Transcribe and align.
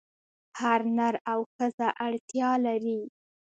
هر 0.59 0.81
نر 0.97 1.15
او 1.31 1.39
ښځه 1.55 1.87
اړتیا 2.05 2.51
لري. 2.65 2.99